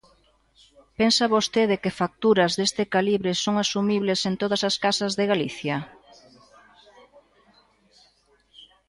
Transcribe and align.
¿Pensa 0.97 1.31
vostede 1.35 1.75
que 1.83 1.97
facturas 2.01 2.51
deste 2.59 2.83
calibre 2.93 3.31
son 3.43 3.55
asumibles 3.63 4.19
en 4.29 4.35
todas 4.41 4.61
as 4.69 4.75
casas 4.83 5.13
de 5.19 5.25
Galicia? 5.31 5.77